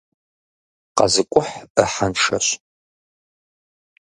[0.97, 2.45] КъэзыкӀухь Ӏыхьэншэщ.